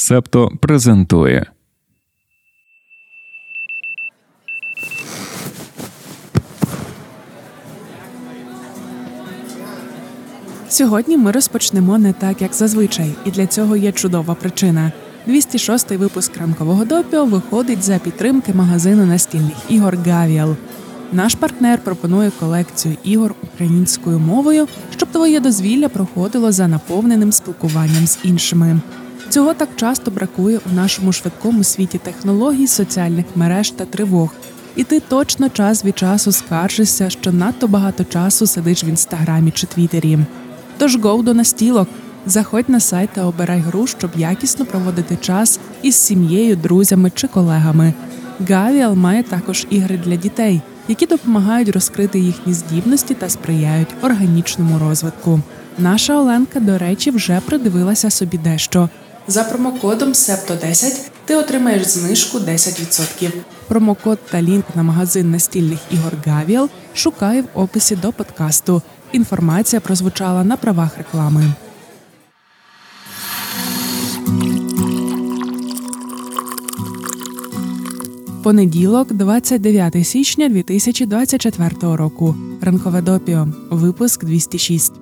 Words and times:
Септо 0.00 0.50
презентує. 0.60 1.46
Сьогодні 10.68 11.16
ми 11.16 11.32
розпочнемо 11.32 11.98
не 11.98 12.12
так, 12.12 12.42
як 12.42 12.54
зазвичай, 12.54 13.14
і 13.24 13.30
для 13.30 13.46
цього 13.46 13.76
є 13.76 13.92
чудова 13.92 14.34
причина. 14.34 14.92
206-й 15.28 15.96
випуск 15.96 16.36
ранкового 16.36 16.84
допіо 16.84 17.24
виходить 17.24 17.82
за 17.82 17.98
підтримки 17.98 18.52
магазину 18.54 19.06
настільних 19.06 19.56
ігор 19.68 19.96
Гавіал. 19.96 20.56
Наш 21.12 21.34
партнер 21.34 21.78
пропонує 21.78 22.32
колекцію 22.40 22.96
ігор 23.04 23.34
українською 23.42 24.18
мовою, 24.18 24.68
щоб 24.96 25.08
твоє 25.08 25.40
дозвілля 25.40 25.88
проходило 25.88 26.52
за 26.52 26.68
наповненим 26.68 27.32
спілкуванням 27.32 28.06
з 28.06 28.18
іншими. 28.24 28.80
Цього 29.30 29.54
так 29.54 29.68
часто 29.76 30.10
бракує 30.10 30.60
у 30.72 30.74
нашому 30.74 31.12
швидкому 31.12 31.64
світі 31.64 31.98
технологій, 31.98 32.66
соціальних 32.66 33.24
мереж 33.34 33.70
та 33.70 33.84
тривог. 33.84 34.34
І 34.76 34.84
ти 34.84 35.00
точно 35.00 35.48
час 35.48 35.84
від 35.84 35.98
часу 35.98 36.32
скаржишся, 36.32 37.10
що 37.10 37.32
надто 37.32 37.68
багато 37.68 38.04
часу 38.04 38.46
сидиш 38.46 38.84
в 38.84 38.88
інстаграмі 38.88 39.50
чи 39.50 39.66
твіттері. 39.66 40.18
Тож 40.78 40.96
гоу 40.96 41.22
до 41.22 41.34
настілок. 41.34 41.88
Заходь 42.26 42.68
на 42.68 42.80
сайт 42.80 43.10
та 43.14 43.24
обирай 43.24 43.60
гру, 43.60 43.86
щоб 43.86 44.10
якісно 44.16 44.64
проводити 44.64 45.16
час 45.16 45.60
із 45.82 45.94
сім'єю, 45.94 46.56
друзями 46.56 47.12
чи 47.14 47.28
колегами. 47.28 47.92
Гавіал 48.48 48.94
має 48.94 49.22
також 49.22 49.66
ігри 49.70 50.00
для 50.04 50.16
дітей, 50.16 50.60
які 50.88 51.06
допомагають 51.06 51.68
розкрити 51.68 52.20
їхні 52.20 52.54
здібності 52.54 53.14
та 53.14 53.28
сприяють 53.28 53.94
органічному 54.02 54.78
розвитку. 54.78 55.40
Наша 55.78 56.20
Оленка, 56.20 56.60
до 56.60 56.78
речі, 56.78 57.10
вже 57.10 57.40
придивилася 57.46 58.10
собі 58.10 58.38
дещо. 58.38 58.88
За 59.30 59.44
промокодом 59.44 60.08
SEPTO10 60.08 61.08
ти 61.24 61.36
отримаєш 61.36 61.86
знижку 61.86 62.38
10%. 62.38 63.32
Промокод 63.68 64.18
та 64.30 64.42
лінк 64.42 64.64
на 64.74 64.82
магазин 64.82 65.30
настільних 65.30 65.78
ігор 65.90 66.12
Гавіал 66.26 66.68
шукай 66.94 67.40
в 67.40 67.46
описі 67.54 67.96
до 67.96 68.12
подкасту. 68.12 68.82
Інформація 69.12 69.80
прозвучала 69.80 70.44
на 70.44 70.56
правах 70.56 70.98
реклами. 70.98 71.44
Понеділок, 78.42 79.12
29 79.12 80.06
січня 80.06 80.48
2024 80.48 81.96
року. 81.96 82.34
Ранкове 82.60 83.02
допіо. 83.02 83.48
Випуск 83.70 84.24
206. 84.24 84.92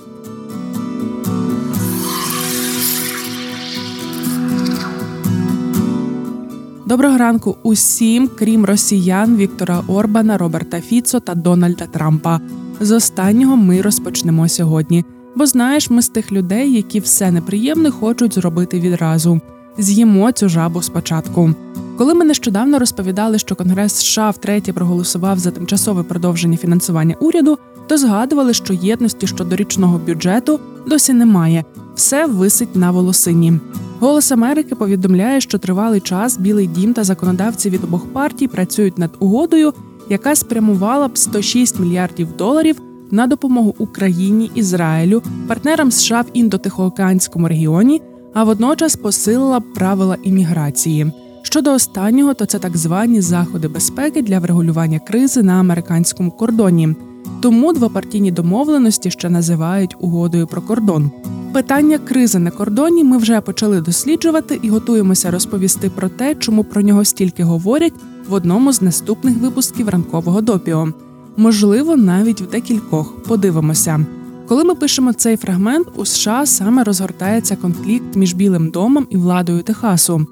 Доброго 6.96 7.18
ранку 7.18 7.56
усім, 7.62 8.30
крім 8.38 8.64
росіян 8.64 9.36
Віктора 9.36 9.82
Орбана, 9.88 10.38
Роберта 10.38 10.80
Фіцо 10.80 11.20
та 11.20 11.34
Дональда 11.34 11.86
Трампа. 11.86 12.40
З 12.80 12.90
останнього 12.90 13.56
ми 13.56 13.80
розпочнемо 13.80 14.48
сьогодні. 14.48 15.04
Бо 15.34 15.46
знаєш, 15.46 15.90
ми 15.90 16.02
з 16.02 16.08
тих 16.08 16.32
людей, 16.32 16.72
які 16.72 17.00
все 17.00 17.30
неприємне 17.30 17.90
хочуть 17.90 18.34
зробити 18.34 18.80
відразу. 18.80 19.40
З'їмо 19.78 20.32
цю 20.32 20.48
жабу 20.48 20.82
спочатку. 20.82 21.54
Коли 21.98 22.14
ми 22.14 22.24
нещодавно 22.24 22.78
розповідали, 22.78 23.38
що 23.38 23.54
Конгрес 23.54 23.92
США 23.92 24.30
втретє 24.30 24.72
проголосував 24.72 25.38
за 25.38 25.50
тимчасове 25.50 26.02
продовження 26.02 26.56
фінансування 26.56 27.14
уряду, 27.20 27.58
то 27.86 27.98
згадували, 27.98 28.54
що 28.54 28.74
єдності 28.74 29.26
щодо 29.26 29.56
річного 29.56 29.98
бюджету 29.98 30.60
досі 30.86 31.12
немає. 31.12 31.64
Все 31.96 32.26
висить 32.26 32.76
на 32.76 32.90
волосині. 32.90 33.52
Голос 34.00 34.32
Америки 34.32 34.74
повідомляє, 34.74 35.40
що 35.40 35.58
тривалий 35.58 36.00
час 36.00 36.38
Білий 36.38 36.66
дім 36.66 36.92
та 36.92 37.04
законодавці 37.04 37.70
від 37.70 37.84
обох 37.84 38.06
партій 38.06 38.48
працюють 38.48 38.98
над 38.98 39.10
угодою, 39.18 39.72
яка 40.08 40.34
спрямувала 40.34 41.08
б 41.08 41.18
106 41.18 41.80
мільярдів 41.80 42.28
доларів 42.36 42.80
на 43.10 43.26
допомогу 43.26 43.74
Україні, 43.78 44.50
Ізраїлю, 44.54 45.22
партнерам 45.48 45.90
США 45.90 46.20
в 46.20 46.26
індотихоокеанському 46.32 47.48
регіоні, 47.48 48.02
а 48.34 48.44
водночас 48.44 48.96
посилила 48.96 49.60
б 49.60 49.72
правила 49.74 50.16
імміграції. 50.22 51.12
Щодо 51.42 51.72
останнього, 51.72 52.34
то 52.34 52.46
це 52.46 52.58
так 52.58 52.76
звані 52.76 53.20
заходи 53.20 53.68
безпеки 53.68 54.22
для 54.22 54.38
врегулювання 54.38 54.98
кризи 54.98 55.42
на 55.42 55.52
американському 55.52 56.30
кордоні. 56.30 56.96
Тому 57.40 57.72
двопартійні 57.72 58.32
домовленості 58.32 59.10
ще 59.10 59.30
називають 59.30 59.96
угодою 60.00 60.46
про 60.46 60.62
кордон. 60.62 61.10
Питання 61.52 61.98
кризи 61.98 62.38
на 62.38 62.50
кордоні 62.50 63.04
ми 63.04 63.18
вже 63.18 63.40
почали 63.40 63.80
досліджувати 63.80 64.58
і 64.62 64.68
готуємося 64.68 65.30
розповісти 65.30 65.90
про 65.90 66.08
те, 66.08 66.34
чому 66.34 66.64
про 66.64 66.82
нього 66.82 67.04
стільки 67.04 67.44
говорять 67.44 67.92
в 68.28 68.32
одному 68.32 68.72
з 68.72 68.82
наступних 68.82 69.38
випусків 69.38 69.88
ранкового 69.88 70.40
допіо. 70.40 70.88
Можливо, 71.36 71.96
навіть 71.96 72.40
в 72.40 72.50
декількох. 72.50 73.22
Подивимося. 73.22 74.06
Коли 74.48 74.64
ми 74.64 74.74
пишемо 74.74 75.12
цей 75.12 75.36
фрагмент, 75.36 75.88
у 75.96 76.04
США 76.04 76.46
саме 76.46 76.84
розгортається 76.84 77.56
конфлікт 77.56 78.16
між 78.16 78.34
Білим 78.34 78.70
домом 78.70 79.06
і 79.10 79.16
владою 79.16 79.62
Техасу. 79.62 80.26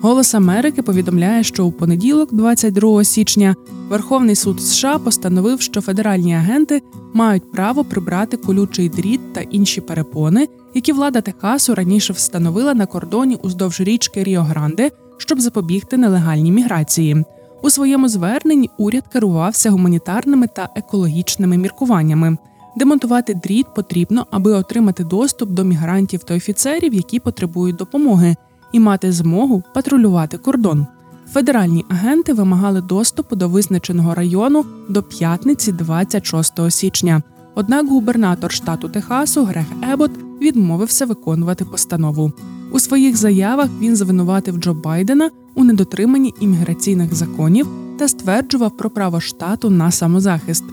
Голос 0.00 0.34
Америки 0.34 0.82
повідомляє, 0.82 1.44
що 1.44 1.66
у 1.66 1.72
понеділок, 1.72 2.28
22 2.32 3.04
січня, 3.04 3.56
Верховний 3.88 4.34
суд 4.34 4.62
США 4.62 4.98
постановив, 4.98 5.60
що 5.60 5.80
федеральні 5.80 6.34
агенти 6.34 6.82
мають 7.14 7.52
право 7.52 7.84
прибрати 7.84 8.36
колючий 8.36 8.88
дріт 8.88 9.32
та 9.32 9.40
інші 9.40 9.80
перепони, 9.80 10.48
які 10.74 10.92
влада 10.92 11.20
Техасу 11.20 11.74
раніше 11.74 12.12
встановила 12.12 12.74
на 12.74 12.86
кордоні 12.86 13.38
уздовж 13.42 13.80
річки 13.80 14.24
Ріо 14.24 14.42
Гранде, 14.42 14.90
щоб 15.18 15.40
запобігти 15.40 15.96
нелегальній 15.96 16.52
міграції. 16.52 17.24
У 17.62 17.70
своєму 17.70 18.08
зверненні 18.08 18.70
уряд 18.78 19.04
керувався 19.12 19.70
гуманітарними 19.70 20.46
та 20.46 20.68
екологічними 20.76 21.56
міркуваннями. 21.56 22.36
Демонтувати 22.76 23.34
дріт 23.34 23.66
потрібно, 23.76 24.26
аби 24.30 24.52
отримати 24.52 25.04
доступ 25.04 25.50
до 25.50 25.64
мігрантів 25.64 26.24
та 26.24 26.34
офіцерів, 26.34 26.94
які 26.94 27.20
потребують 27.20 27.76
допомоги 27.76 28.36
і 28.72 28.80
мати 28.80 29.12
змогу 29.12 29.62
патрулювати 29.74 30.38
кордон. 30.38 30.86
Федеральні 31.34 31.84
агенти 31.88 32.32
вимагали 32.32 32.80
доступу 32.80 33.36
до 33.36 33.48
визначеного 33.48 34.14
району 34.14 34.64
до 34.88 35.02
п'ятниці, 35.02 35.72
26 35.72 36.70
січня. 36.70 37.22
Однак 37.54 37.88
губернатор 37.88 38.52
штату 38.52 38.88
Техасу 38.88 39.44
Грег 39.44 39.64
Ебот 39.92 40.10
відмовився 40.40 41.06
виконувати 41.06 41.64
постанову. 41.64 42.32
У 42.72 42.78
своїх 42.78 43.16
заявах 43.16 43.68
він 43.80 43.96
звинуватив 43.96 44.56
Джо 44.56 44.74
Байдена 44.74 45.30
у 45.54 45.64
недотриманні 45.64 46.34
імміграційних 46.40 47.14
законів 47.14 47.68
та 47.98 48.08
стверджував 48.08 48.76
про 48.76 48.90
право 48.90 49.20
штату 49.20 49.70
на 49.70 49.90
самозахист. 49.90 50.64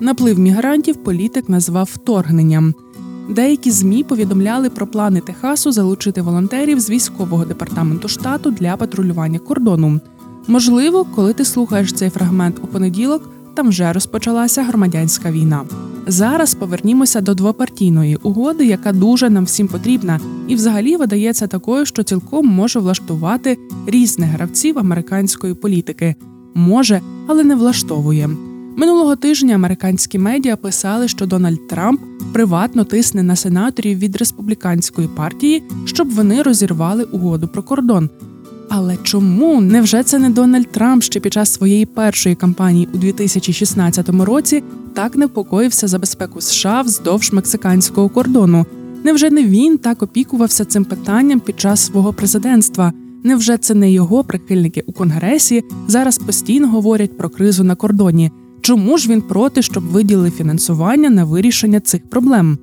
Наплив 0.00 0.38
мігрантів 0.38 0.96
політик 0.96 1.48
назвав 1.48 1.90
вторгненням. 1.94 2.74
Деякі 3.32 3.70
змі 3.70 4.04
повідомляли 4.04 4.70
про 4.70 4.86
плани 4.86 5.20
Техасу 5.20 5.72
залучити 5.72 6.22
волонтерів 6.22 6.80
з 6.80 6.90
військового 6.90 7.44
департаменту 7.44 8.08
штату 8.08 8.50
для 8.50 8.76
патрулювання 8.76 9.38
кордону. 9.38 10.00
Можливо, 10.46 11.06
коли 11.14 11.32
ти 11.32 11.44
слухаєш 11.44 11.92
цей 11.92 12.10
фрагмент 12.10 12.56
у 12.62 12.66
понеділок, 12.66 13.30
там 13.54 13.68
вже 13.68 13.92
розпочалася 13.92 14.62
громадянська 14.62 15.30
війна. 15.30 15.64
Зараз 16.06 16.54
повернімося 16.54 17.20
до 17.20 17.34
двопартійної 17.34 18.16
угоди, 18.16 18.66
яка 18.66 18.92
дуже 18.92 19.30
нам 19.30 19.44
всім 19.44 19.68
потрібна, 19.68 20.20
і 20.48 20.54
взагалі 20.54 20.96
видається 20.96 21.46
такою, 21.46 21.86
що 21.86 22.02
цілком 22.02 22.46
може 22.46 22.78
влаштувати 22.78 23.58
різних 23.86 24.30
гравців 24.30 24.78
американської 24.78 25.54
політики. 25.54 26.14
Може, 26.54 27.00
але 27.26 27.44
не 27.44 27.54
влаштовує. 27.54 28.30
Минулого 28.76 29.16
тижня 29.16 29.54
американські 29.54 30.18
медіа 30.18 30.56
писали, 30.56 31.08
що 31.08 31.26
Дональд 31.26 31.68
Трамп 31.68 32.00
приватно 32.32 32.84
тисне 32.84 33.22
на 33.22 33.36
сенаторів 33.36 33.98
від 33.98 34.16
республіканської 34.16 35.08
партії, 35.08 35.62
щоб 35.84 36.10
вони 36.10 36.42
розірвали 36.42 37.04
угоду 37.04 37.48
про 37.48 37.62
кордон. 37.62 38.10
Але 38.68 38.96
чому 39.02 39.60
невже 39.60 40.02
це 40.02 40.18
не 40.18 40.30
Дональд 40.30 40.72
Трамп 40.72 41.02
ще 41.02 41.20
під 41.20 41.32
час 41.32 41.52
своєї 41.52 41.86
першої 41.86 42.34
кампанії 42.34 42.88
у 42.94 42.96
2016 42.96 44.08
році 44.08 44.62
так 44.94 45.16
непокоївся 45.16 45.88
за 45.88 45.98
безпеку 45.98 46.40
США 46.40 46.82
вздовж 46.82 47.32
мексиканського 47.32 48.08
кордону? 48.08 48.66
Невже 49.04 49.30
не 49.30 49.44
він 49.44 49.78
так 49.78 50.02
опікувався 50.02 50.64
цим 50.64 50.84
питанням 50.84 51.40
під 51.40 51.60
час 51.60 51.80
свого 51.80 52.12
президентства? 52.12 52.92
Невже 53.24 53.58
це 53.58 53.74
не 53.74 53.92
його 53.92 54.24
прихильники 54.24 54.84
у 54.86 54.92
конгресі 54.92 55.64
зараз 55.88 56.18
постійно 56.18 56.68
говорять 56.68 57.16
про 57.16 57.30
кризу 57.30 57.64
на 57.64 57.74
кордоні? 57.74 58.30
Чому 58.62 58.98
ж 58.98 59.08
він 59.08 59.20
проти, 59.20 59.62
щоб 59.62 59.84
виділили 59.84 60.30
фінансування 60.30 61.10
на 61.10 61.24
вирішення 61.24 61.80
цих 61.80 62.10
проблем? 62.10 62.58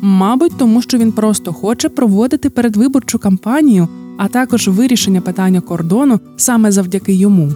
Мабуть, 0.00 0.52
тому 0.58 0.82
що 0.82 0.98
він 0.98 1.12
просто 1.12 1.52
хоче 1.52 1.88
проводити 1.88 2.50
передвиборчу 2.50 3.18
кампанію, 3.18 3.88
а 4.18 4.28
також 4.28 4.68
вирішення 4.68 5.20
питання 5.20 5.60
кордону 5.60 6.20
саме 6.36 6.72
завдяки 6.72 7.12
йому. 7.12 7.52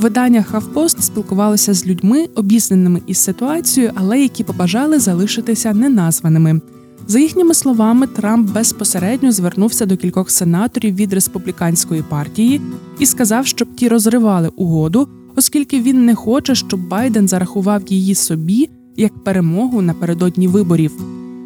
Видання 0.00 0.42
Хавпост 0.42 1.02
спілкувалося 1.02 1.74
з 1.74 1.86
людьми, 1.86 2.26
обізнаними 2.34 3.02
із 3.06 3.18
ситуацією, 3.18 3.92
але 3.94 4.20
які 4.20 4.44
побажали 4.44 4.98
залишитися 4.98 5.74
неназваними. 5.74 6.60
За 7.06 7.18
їхніми 7.18 7.54
словами, 7.54 8.06
Трамп 8.06 8.50
безпосередньо 8.50 9.32
звернувся 9.32 9.86
до 9.86 9.96
кількох 9.96 10.30
сенаторів 10.30 10.94
від 10.94 11.12
республіканської 11.12 12.02
партії 12.02 12.60
і 12.98 13.06
сказав, 13.06 13.46
щоб 13.46 13.74
ті 13.74 13.88
розривали 13.88 14.50
угоду, 14.56 15.08
оскільки 15.40 15.80
він 15.80 16.04
не 16.04 16.14
хоче, 16.14 16.54
щоб 16.54 16.88
Байден 16.88 17.28
зарахував 17.28 17.82
її 17.88 18.14
собі 18.14 18.70
як 18.96 19.24
перемогу 19.24 19.82
напередодні 19.82 20.48
виборів. 20.48 20.92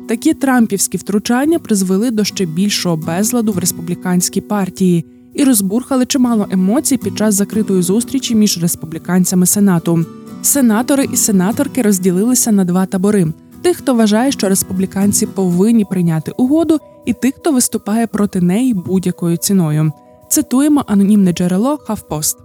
Такі 0.08 0.34
трампівські 0.34 0.96
втручання 0.96 1.58
призвели 1.58 2.10
до 2.10 2.24
ще 2.24 2.46
більшого 2.46 2.96
безладу 2.96 3.52
в 3.52 3.58
республіканській 3.58 4.40
партії 4.40 5.04
і 5.34 5.44
розбурхали 5.44 6.06
чимало 6.06 6.46
емоцій 6.50 6.96
під 6.96 7.18
час 7.18 7.34
закритої 7.34 7.82
зустрічі 7.82 8.34
між 8.34 8.62
республіканцями 8.62 9.46
Сенату. 9.46 10.06
Сенатори 10.42 11.08
і 11.12 11.16
сенаторки 11.16 11.82
розділилися 11.82 12.52
на 12.52 12.64
два 12.64 12.86
табори: 12.86 13.32
тих, 13.62 13.76
хто 13.76 13.94
вважає, 13.94 14.32
що 14.32 14.48
республіканці 14.48 15.26
повинні 15.26 15.84
прийняти 15.84 16.32
угоду, 16.36 16.78
і 17.06 17.12
тих, 17.12 17.34
хто 17.34 17.52
виступає 17.52 18.06
проти 18.06 18.40
неї 18.40 18.74
будь-якою 18.74 19.36
ціною. 19.36 19.92
Цитуємо 20.28 20.84
анонімне 20.86 21.32
джерело 21.32 21.76
Хавпост. 21.76 22.38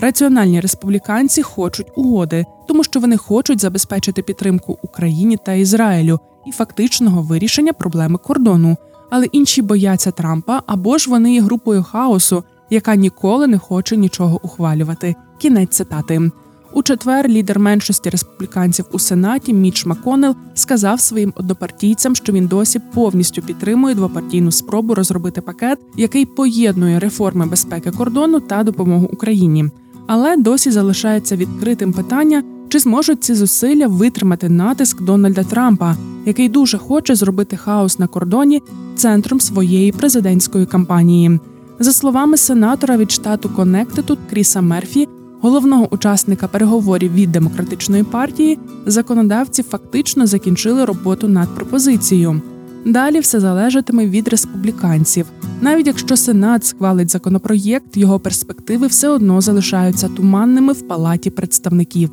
Раціональні 0.00 0.60
республіканці 0.60 1.42
хочуть 1.42 1.92
угоди, 1.96 2.44
тому 2.68 2.84
що 2.84 3.00
вони 3.00 3.16
хочуть 3.16 3.60
забезпечити 3.60 4.22
підтримку 4.22 4.78
Україні 4.82 5.38
та 5.46 5.52
Ізраїлю 5.52 6.20
і 6.46 6.52
фактичного 6.52 7.22
вирішення 7.22 7.72
проблеми 7.72 8.18
кордону. 8.18 8.76
Але 9.10 9.26
інші 9.26 9.62
бояться 9.62 10.10
Трампа 10.10 10.62
або 10.66 10.98
ж 10.98 11.10
вони 11.10 11.34
є 11.34 11.40
групою 11.40 11.82
хаосу, 11.82 12.44
яка 12.70 12.94
ніколи 12.94 13.46
не 13.46 13.58
хоче 13.58 13.96
нічого 13.96 14.40
ухвалювати. 14.42 15.14
Кінець 15.38 15.76
цитати. 15.76 16.30
У 16.72 16.82
четвер 16.82 17.28
лідер 17.28 17.58
меншості 17.58 18.10
республіканців 18.10 18.84
у 18.92 18.98
сенаті 18.98 19.54
Міч 19.54 19.86
Маконел 19.86 20.34
сказав 20.54 21.00
своїм 21.00 21.32
однопартійцям, 21.36 22.16
що 22.16 22.32
він 22.32 22.46
досі 22.46 22.78
повністю 22.94 23.42
підтримує 23.42 23.94
двопартійну 23.94 24.52
спробу 24.52 24.94
розробити 24.94 25.40
пакет, 25.40 25.78
який 25.96 26.26
поєднує 26.26 26.98
реформи 26.98 27.46
безпеки 27.46 27.90
кордону 27.90 28.40
та 28.40 28.62
допомогу 28.62 29.08
Україні. 29.12 29.70
Але 30.06 30.36
досі 30.36 30.70
залишається 30.70 31.36
відкритим 31.36 31.92
питання, 31.92 32.42
чи 32.68 32.78
зможуть 32.78 33.24
ці 33.24 33.34
зусилля 33.34 33.86
витримати 33.86 34.48
натиск 34.48 35.02
Дональда 35.02 35.44
Трампа, 35.44 35.96
який 36.26 36.48
дуже 36.48 36.78
хоче 36.78 37.14
зробити 37.14 37.56
хаос 37.56 37.98
на 37.98 38.06
кордоні 38.06 38.62
центром 38.96 39.40
своєї 39.40 39.92
президентської 39.92 40.66
кампанії. 40.66 41.40
За 41.78 41.92
словами 41.92 42.36
сенатора 42.36 42.96
від 42.96 43.10
штату 43.10 43.48
Коннектитут 43.48 44.18
Кріса 44.30 44.60
Мерфі, 44.60 45.08
головного 45.40 45.94
учасника 45.94 46.48
переговорів 46.48 47.14
від 47.14 47.32
демократичної 47.32 48.02
партії, 48.02 48.58
законодавці 48.86 49.62
фактично 49.62 50.26
закінчили 50.26 50.84
роботу 50.84 51.28
над 51.28 51.48
пропозицією. 51.54 52.42
Далі 52.86 53.20
все 53.20 53.40
залежатиме 53.40 54.06
від 54.06 54.28
республіканців. 54.28 55.26
Навіть 55.60 55.86
якщо 55.86 56.16
Сенат 56.16 56.64
схвалить 56.64 57.10
законопроєкт, 57.10 57.96
його 57.96 58.20
перспективи 58.20 58.86
все 58.86 59.08
одно 59.08 59.40
залишаються 59.40 60.08
туманними 60.08 60.72
в 60.72 60.88
палаті 60.88 61.30
представників. 61.30 62.10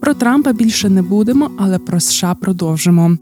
Про 0.00 0.14
Трампа 0.14 0.52
більше 0.52 0.88
не 0.88 1.02
будемо, 1.02 1.50
але 1.58 1.78
про 1.78 2.00
США 2.00 2.34
продовжимо. 2.34 3.16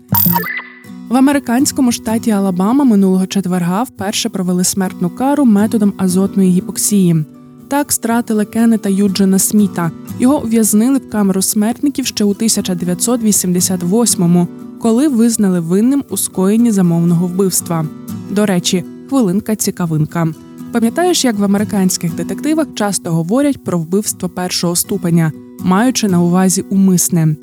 В 1.08 1.16
американському 1.16 1.92
штаті 1.92 2.30
Алабама 2.30 2.84
минулого 2.84 3.26
четверга 3.26 3.82
вперше 3.82 4.28
провели 4.28 4.64
смертну 4.64 5.10
кару 5.10 5.44
методом 5.44 5.92
азотної 5.96 6.50
гіпоксії. 6.50 7.24
Так 7.68 7.92
стратили 7.92 8.44
Кеннета 8.44 8.88
Юджина 8.88 9.38
Сміта. 9.38 9.90
Його 10.18 10.42
ув'язнили 10.42 10.98
в 10.98 11.10
камеру 11.10 11.42
смертників 11.42 12.06
ще 12.06 12.24
у 12.24 12.34
1988-му, 12.34 14.48
коли 14.82 15.08
визнали 15.08 15.60
винним 15.60 16.04
у 16.08 16.16
скоєнні 16.16 16.70
замовного 16.70 17.26
вбивства. 17.26 17.86
До 18.30 18.46
речі, 18.46 18.84
хвилинка 19.08 19.56
цікавинка. 19.56 20.28
Пам'ятаєш, 20.72 21.24
як 21.24 21.38
в 21.38 21.44
американських 21.44 22.14
детективах 22.14 22.66
часто 22.74 23.10
говорять 23.10 23.64
про 23.64 23.78
вбивство 23.78 24.28
першого 24.28 24.76
ступеня, 24.76 25.32
маючи 25.60 26.08
на 26.08 26.22
увазі 26.22 26.64
умисне. 26.70 27.36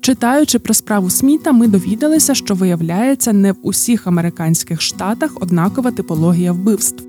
Читаючи 0.00 0.58
про 0.58 0.74
справу 0.74 1.10
Сміта, 1.10 1.52
ми 1.52 1.66
довідалися, 1.66 2.34
що 2.34 2.54
виявляється 2.54 3.32
не 3.32 3.52
в 3.52 3.56
усіх 3.62 4.06
американських 4.06 4.80
штатах 4.80 5.30
однакова 5.40 5.90
типологія 5.90 6.52
вбивств. 6.52 7.04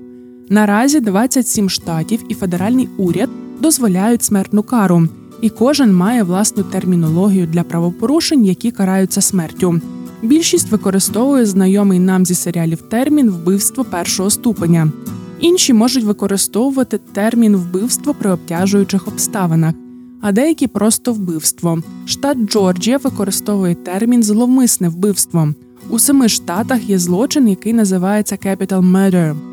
Наразі 0.48 1.00
27 1.00 1.70
штатів 1.70 2.20
і 2.28 2.34
федеральний 2.34 2.88
уряд 2.96 3.30
дозволяють 3.60 4.22
смертну 4.22 4.62
кару, 4.62 5.08
і 5.40 5.50
кожен 5.50 5.94
має 5.94 6.22
власну 6.22 6.62
термінологію 6.62 7.46
для 7.46 7.62
правопорушень, 7.62 8.44
які 8.44 8.70
караються 8.70 9.20
смертю. 9.20 9.80
Більшість 10.22 10.70
використовує 10.70 11.46
знайомий 11.46 11.98
нам 11.98 12.26
зі 12.26 12.34
серіалів 12.34 12.82
термін 12.82 13.30
вбивство 13.30 13.84
першого 13.84 14.30
ступеня. 14.30 14.92
Інші 15.40 15.72
можуть 15.72 16.04
використовувати 16.04 17.00
термін 17.12 17.56
вбивство 17.56 18.14
при 18.14 18.30
обтяжуючих 18.30 19.08
обставинах, 19.08 19.74
а 20.20 20.32
деякі 20.32 20.66
просто 20.66 21.12
вбивство. 21.12 21.82
Штат 22.06 22.38
Джорджія 22.38 22.96
використовує 22.96 23.74
термін 23.74 24.22
зловмисне 24.22 24.88
вбивство. 24.88 25.48
У 25.90 25.98
семи 25.98 26.28
штатах 26.28 26.88
є 26.88 26.98
злочин, 26.98 27.48
який 27.48 27.72
називається 27.72 28.36
Capital 28.36 28.92
Murder. 28.92 29.49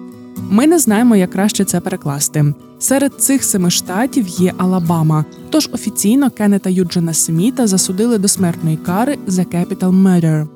Ми 0.49 0.67
не 0.67 0.79
знаємо, 0.79 1.15
як 1.15 1.31
краще 1.31 1.65
це 1.65 1.79
перекласти. 1.79 2.53
Серед 2.79 3.21
цих 3.21 3.43
семи 3.43 3.71
штатів 3.71 4.27
є 4.27 4.53
Алабама. 4.57 5.25
Тож 5.49 5.69
офіційно 5.73 6.29
Кеннета 6.29 6.69
Юджина 6.69 7.13
Сміта 7.13 7.67
засудили 7.67 8.17
до 8.17 8.27
смертної 8.27 8.77
кари 8.77 9.17
за 9.27 9.41
Capital 9.41 10.03
Murder. 10.03 10.47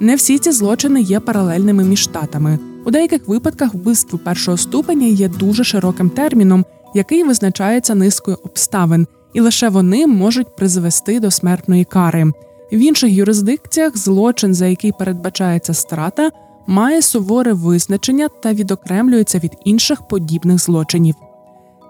Не 0.00 0.16
всі 0.16 0.38
ці 0.38 0.52
злочини 0.52 1.00
є 1.00 1.20
паралельними 1.20 1.84
між 1.84 1.98
штатами. 1.98 2.58
У 2.84 2.90
деяких 2.90 3.28
випадках 3.28 3.74
вбивство 3.74 4.18
першого 4.18 4.56
ступеня 4.56 5.06
є 5.06 5.28
дуже 5.28 5.64
широким 5.64 6.10
терміном, 6.10 6.64
який 6.94 7.24
визначається 7.24 7.94
низкою 7.94 8.38
обставин, 8.44 9.06
і 9.32 9.40
лише 9.40 9.68
вони 9.68 10.06
можуть 10.06 10.56
призвести 10.56 11.20
до 11.20 11.30
смертної 11.30 11.84
кари. 11.84 12.32
В 12.72 12.78
інших 12.78 13.12
юрисдикціях 13.12 13.96
злочин, 13.96 14.54
за 14.54 14.66
який 14.66 14.92
передбачається 14.92 15.74
страта, 15.74 16.30
має 16.66 17.02
суворе 17.02 17.52
визначення 17.52 18.28
та 18.42 18.52
відокремлюється 18.52 19.38
від 19.38 19.52
інших 19.64 20.08
подібних 20.08 20.58
злочинів. 20.58 21.14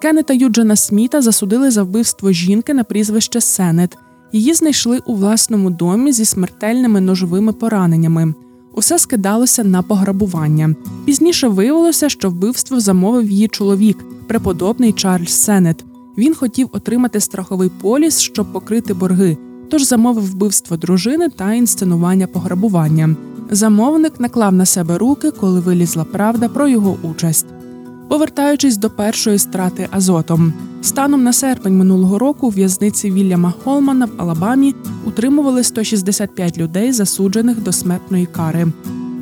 Кеннета 0.02 0.34
Юджина 0.34 0.76
Сміта 0.76 1.22
засудили 1.22 1.70
за 1.70 1.82
вбивство 1.82 2.32
жінки 2.32 2.74
на 2.74 2.84
прізвище 2.84 3.40
Сенет. 3.40 3.96
Її 4.32 4.54
знайшли 4.54 4.98
у 5.06 5.14
власному 5.14 5.70
домі 5.70 6.12
зі 6.12 6.24
смертельними 6.24 7.00
ножовими 7.00 7.52
пораненнями. 7.52 8.34
Усе 8.74 8.98
скидалося 8.98 9.64
на 9.64 9.82
пограбування. 9.82 10.74
Пізніше 11.04 11.48
виявилося, 11.48 12.08
що 12.08 12.30
вбивство 12.30 12.80
замовив 12.80 13.30
її 13.30 13.48
чоловік, 13.48 14.04
преподобний 14.26 14.92
Чарльз 14.92 15.42
Сенет. 15.42 15.84
Він 16.18 16.34
хотів 16.34 16.68
отримати 16.72 17.20
страховий 17.20 17.70
поліс, 17.80 18.20
щоб 18.20 18.52
покрити 18.52 18.94
борги, 18.94 19.36
тож 19.74 19.82
замовив 19.82 20.30
вбивство 20.30 20.76
дружини 20.76 21.28
та 21.28 21.52
інсценування 21.52 22.26
пограбування. 22.26 23.16
Замовник 23.50 24.20
наклав 24.20 24.52
на 24.52 24.66
себе 24.66 24.98
руки, 24.98 25.30
коли 25.30 25.60
вилізла 25.60 26.04
правда 26.04 26.48
про 26.48 26.68
його 26.68 26.96
участь. 27.02 27.46
Повертаючись 28.08 28.76
до 28.76 28.90
першої 28.90 29.38
страти 29.38 29.88
азотом, 29.90 30.52
станом 30.82 31.22
на 31.24 31.32
серпень 31.32 31.78
минулого 31.78 32.18
року 32.18 32.46
у 32.46 32.50
в'язниці 32.50 33.10
Вільяма 33.10 33.54
Холмана 33.64 34.06
в 34.06 34.10
Алабамі 34.16 34.74
утримували 35.06 35.62
165 35.62 36.58
людей, 36.58 36.92
засуджених 36.92 37.62
до 37.62 37.72
смертної 37.72 38.26
кари. 38.26 38.66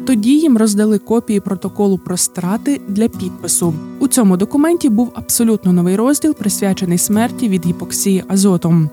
Тоді 0.06 0.38
їм 0.38 0.56
роздали 0.58 0.98
копії 0.98 1.40
протоколу 1.40 1.98
про 1.98 2.16
страти 2.16 2.80
для 2.88 3.08
підпису. 3.08 3.74
У 3.98 4.08
цьому 4.08 4.36
документі 4.36 4.88
був 4.88 5.10
абсолютно 5.14 5.72
новий 5.72 5.96
розділ, 5.96 6.34
присвячений 6.34 6.98
смерті 6.98 7.48
від 7.48 7.66
гіпоксії 7.66 8.24
азотом. 8.28 8.90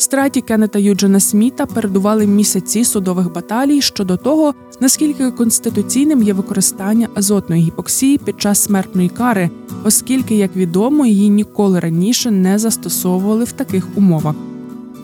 Страті 0.00 0.40
Кеннета 0.40 0.78
Юджина 0.78 1.20
Сміта 1.20 1.66
передували 1.66 2.26
місяці 2.26 2.84
судових 2.84 3.32
баталій 3.32 3.80
щодо 3.80 4.16
того, 4.16 4.54
наскільки 4.80 5.30
конституційним 5.30 6.22
є 6.22 6.32
використання 6.32 7.08
азотної 7.14 7.62
гіпоксії 7.62 8.18
під 8.18 8.40
час 8.40 8.62
смертної 8.62 9.08
кари, 9.08 9.50
оскільки, 9.84 10.34
як 10.34 10.56
відомо, 10.56 11.06
її 11.06 11.28
ніколи 11.28 11.80
раніше 11.80 12.30
не 12.30 12.58
застосовували 12.58 13.44
в 13.44 13.52
таких 13.52 13.88
умовах. 13.94 14.34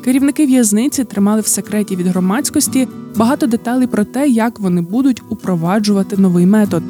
Керівники 0.05 0.47
в'язниці 0.47 1.05
тримали 1.05 1.41
в 1.41 1.47
секреті 1.47 1.97
від 1.97 2.07
громадськості 2.07 2.89
багато 3.17 3.47
деталей 3.47 3.87
про 3.87 4.05
те, 4.05 4.29
як 4.29 4.61
вони 4.61 4.81
будуть 4.81 5.23
упроваджувати 5.29 6.17
новий 6.17 6.47
метод. 6.47 6.83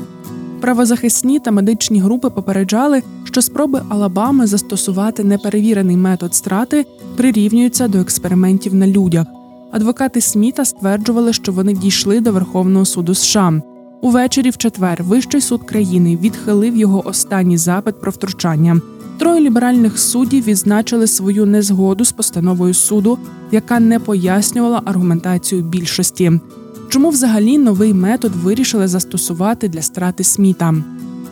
Правозахисні 0.65 1.41
та 1.41 1.51
медичні 1.51 2.01
групи 2.01 2.31
попереджали, 2.31 3.03
що 3.25 3.43
спроби 3.43 3.83
Алабами 3.89 4.47
застосувати 4.47 5.25
неперевірений 5.25 5.97
метод 5.97 6.35
страти 6.35 6.87
прирівнюються 7.17 7.89
до 7.89 7.99
експериментів 7.99 8.75
на 8.75 8.87
людях. 8.87 9.27
Адвокати 9.73 10.21
Сміта 10.21 10.65
стверджували, 10.65 11.33
що 11.33 11.53
вони 11.53 11.73
дійшли 11.73 12.21
до 12.21 12.33
Верховного 12.33 12.85
суду 12.85 13.15
США. 13.15 13.63
Увечері 14.03 14.51
в 14.51 14.57
четвер 14.57 15.03
Вищий 15.03 15.41
суд 15.41 15.63
країни 15.63 16.19
відхилив 16.23 16.77
його 16.77 17.07
останній 17.07 17.59
запит 17.59 18.01
про 18.01 18.13
втручання. 18.13 18.81
Троє 19.19 19.41
ліберальних 19.41 19.99
суддів 19.99 20.45
відзначили 20.45 21.07
свою 21.07 21.47
незгоду 21.47 22.05
з 22.05 22.13
постановою 22.13 22.75
суду, 22.75 23.19
яка 23.51 23.81
не 23.81 23.99
пояснювала 23.99 24.83
аргументацію 24.85 25.63
більшості. 25.63 26.33
Чому 26.95 27.11
взагалі 27.11 27.59
новий 27.59 27.95
метод 27.95 28.33
вирішили 28.37 28.89
застосувати 28.89 29.69
для 29.69 29.83
страти 29.83 30.25
сміта? 30.25 30.75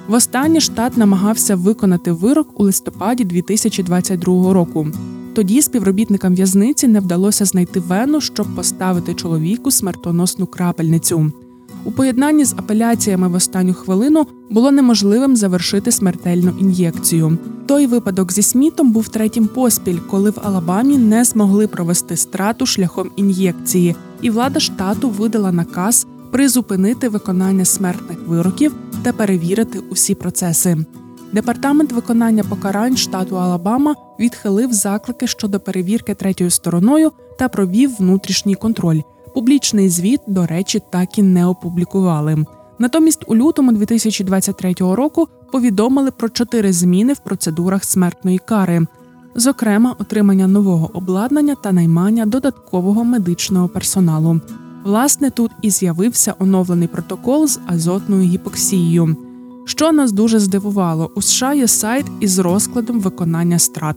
Востаннє 0.09 0.61
штат 0.61 0.97
намагався 0.97 1.57
виконати 1.57 2.13
вирок 2.13 2.61
у 2.61 2.65
листопаді 2.65 3.25
2022 3.25 4.53
року. 4.53 4.87
Тоді 5.35 5.63
співробітникам 5.63 6.35
в'язниці 6.35 6.89
не 6.89 7.01
вдалося 7.01 7.45
знайти 7.45 7.81
вену, 7.81 8.21
щоб 8.21 8.55
поставити 8.55 9.15
чоловіку 9.15 9.71
смертоносну 9.71 10.47
крапельницю. 10.47 11.33
У 11.85 11.93
поєднанні 11.93 12.45
з 12.45 12.53
апеляціями 12.53 13.29
в 13.29 13.35
останню 13.35 13.75
хвилину 13.75 14.27
було 14.51 14.71
неможливим 14.71 15.37
завершити 15.37 15.93
смертельну 15.93 16.53
ін'єкцію. 16.61 17.39
Той 17.67 17.87
випадок 17.87 18.33
зі 18.33 18.43
смітом 18.43 18.93
був 18.93 19.09
третім 19.09 19.47
поспіль, 19.47 19.99
коли 20.11 20.31
в 20.31 20.39
Алабамі 20.43 20.99
не 20.99 21.25
змогли 21.25 21.67
провести 21.67 22.17
страту 22.17 22.67
шляхом 22.67 23.11
ін'єкції, 23.17 23.97
і 24.23 24.31
влада 24.31 24.61
штату 24.61 25.11
видала 25.11 25.53
наказ 25.53 26.07
призупинити 26.31 27.09
виконання 27.09 27.65
смертних 27.65 28.19
вироків 28.27 28.75
та 29.03 29.13
перевірити 29.13 29.79
усі 29.79 30.15
процеси. 30.15 30.77
Департамент 31.33 31.93
виконання 31.93 32.45
покарань 32.45 32.97
штату 32.97 33.39
Алабама 33.39 33.95
відхилив 34.21 34.73
заклики 34.73 35.27
щодо 35.27 35.61
перевірки 35.61 36.15
третьою 36.15 36.51
стороною 36.51 37.13
та 37.39 37.49
провів 37.49 37.97
внутрішній 37.99 38.55
контроль. 38.55 39.01
Публічний 39.35 39.89
звіт, 39.89 40.21
до 40.27 40.47
речі, 40.47 40.83
так 40.91 41.19
і 41.19 41.23
не 41.23 41.47
опублікували. 41.47 42.45
Натомість, 42.79 43.25
у 43.27 43.37
лютому 43.37 43.73
2023 43.73 44.75
року 44.81 45.29
повідомили 45.53 46.11
про 46.11 46.29
чотири 46.29 46.73
зміни 46.73 47.13
в 47.13 47.19
процедурах 47.19 47.85
смертної 47.85 48.39
кари, 48.39 48.87
зокрема, 49.35 49.97
отримання 49.99 50.47
нового 50.47 50.91
обладнання 50.95 51.55
та 51.55 51.73
наймання 51.73 52.27
додаткового 52.27 53.05
медичного 53.05 53.69
персоналу. 53.69 54.41
Власне, 54.85 55.31
тут 55.31 55.51
і 55.63 55.71
з'явився 55.71 56.35
оновлений 56.39 56.89
протокол 56.89 57.47
з 57.47 57.61
азотною 57.67 58.23
гіпоксією. 58.23 59.17
Що 59.65 59.93
нас 59.93 60.13
дуже 60.13 60.41
здивувало, 60.41 61.11
у 61.15 61.23
США 61.23 61.55
є 61.55 61.69
сайт 61.69 62.07
із 62.21 62.39
розкладом 62.39 63.01
виконання 63.01 63.59
страт. 63.59 63.97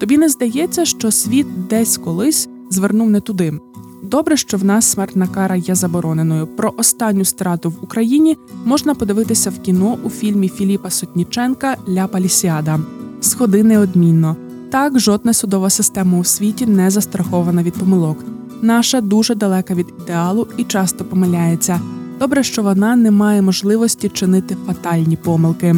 Тобі 0.00 0.18
не 0.18 0.28
здається, 0.28 0.84
що 0.84 1.10
світ 1.10 1.46
десь 1.70 1.98
колись 1.98 2.48
звернув 2.70 3.10
не 3.10 3.20
туди. 3.20 3.60
Добре, 4.02 4.36
що 4.36 4.56
в 4.56 4.64
нас 4.64 4.84
смертна 4.84 5.26
кара 5.26 5.56
є 5.56 5.74
забороненою. 5.74 6.46
Про 6.46 6.74
останню 6.76 7.24
страту 7.24 7.70
в 7.70 7.74
Україні 7.82 8.36
можна 8.64 8.94
подивитися 8.94 9.50
в 9.50 9.58
кіно 9.58 9.98
у 10.02 10.10
фільмі 10.10 10.48
Філіпа 10.48 10.90
Сотніченка 10.90 11.76
Ля 11.88 12.06
Палісіада. 12.06 12.80
Сходи 13.20 13.62
неодмінно. 13.62 14.36
Так, 14.70 14.98
жодна 14.98 15.32
судова 15.32 15.70
система 15.70 16.18
у 16.18 16.24
світі 16.24 16.66
не 16.66 16.90
застрахована 16.90 17.62
від 17.62 17.74
помилок. 17.74 18.24
Наша 18.62 19.00
дуже 19.00 19.34
далека 19.34 19.74
від 19.74 19.86
ідеалу 20.02 20.48
і 20.56 20.64
часто 20.64 21.04
помиляється. 21.04 21.80
Добре, 22.20 22.42
що 22.42 22.62
вона 22.62 22.96
не 22.96 23.10
має 23.10 23.42
можливості 23.42 24.08
чинити 24.08 24.56
фатальні 24.66 25.16
помилки. 25.16 25.76